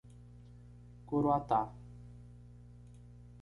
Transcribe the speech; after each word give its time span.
Coroatá 1.09 1.59